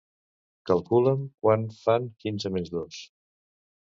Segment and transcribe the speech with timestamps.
[0.69, 3.03] Calcula'm quant fan quinze menys dos.